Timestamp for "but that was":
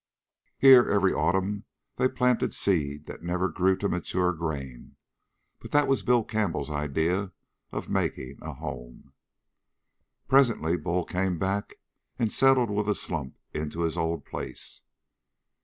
5.59-6.01